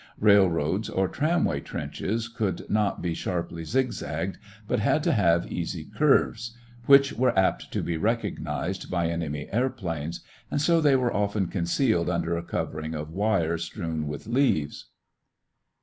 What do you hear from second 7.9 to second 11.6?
recognized by enemy airplanes, and so they were often